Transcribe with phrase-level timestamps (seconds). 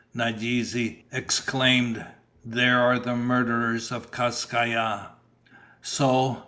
[0.15, 2.03] Nadeze exclaimed,
[2.43, 5.05] "There are the murderers of Kas Kai Ya!"
[5.83, 6.39] "So?"